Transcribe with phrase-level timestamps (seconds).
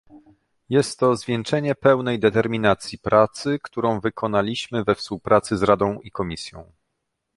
[0.69, 6.71] Jest to zwieńczenie pełnej determinacji pracy, którą wykonaliśmy we współpracy z Radą i Komisją